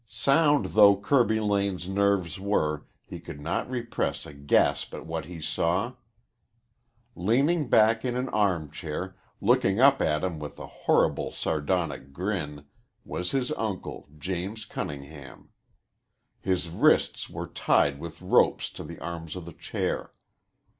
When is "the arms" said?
18.83-19.35